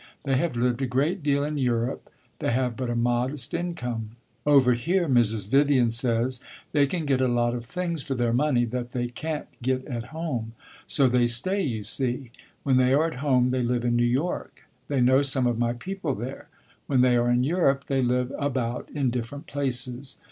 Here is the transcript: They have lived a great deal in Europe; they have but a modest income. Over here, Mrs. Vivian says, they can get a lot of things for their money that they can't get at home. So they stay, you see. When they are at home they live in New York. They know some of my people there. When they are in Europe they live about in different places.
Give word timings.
They 0.23 0.35
have 0.37 0.57
lived 0.57 0.81
a 0.81 0.87
great 0.87 1.21
deal 1.21 1.43
in 1.43 1.59
Europe; 1.59 2.09
they 2.39 2.49
have 2.49 2.75
but 2.75 2.89
a 2.89 2.95
modest 2.95 3.53
income. 3.53 4.15
Over 4.47 4.73
here, 4.73 5.07
Mrs. 5.07 5.47
Vivian 5.51 5.91
says, 5.91 6.41
they 6.71 6.87
can 6.87 7.05
get 7.05 7.21
a 7.21 7.27
lot 7.27 7.53
of 7.53 7.65
things 7.67 8.01
for 8.01 8.15
their 8.15 8.33
money 8.33 8.65
that 8.65 8.93
they 8.93 9.09
can't 9.09 9.45
get 9.61 9.85
at 9.85 10.05
home. 10.05 10.53
So 10.87 11.07
they 11.07 11.27
stay, 11.27 11.61
you 11.61 11.83
see. 11.83 12.31
When 12.63 12.77
they 12.77 12.93
are 12.95 13.05
at 13.05 13.17
home 13.19 13.51
they 13.51 13.61
live 13.61 13.85
in 13.85 13.95
New 13.95 14.03
York. 14.03 14.63
They 14.87 15.01
know 15.01 15.21
some 15.21 15.45
of 15.45 15.59
my 15.59 15.73
people 15.73 16.15
there. 16.15 16.47
When 16.87 17.01
they 17.01 17.15
are 17.15 17.29
in 17.29 17.43
Europe 17.43 17.83
they 17.85 18.01
live 18.01 18.33
about 18.39 18.89
in 18.95 19.11
different 19.11 19.45
places. 19.45 20.17